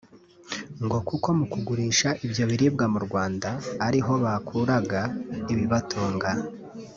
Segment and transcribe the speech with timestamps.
[0.83, 3.49] ngo kuko mu kugurisha ibyo biribwa mu Rwanda
[3.87, 5.01] ariho bakuraga
[5.53, 6.31] ibibatunga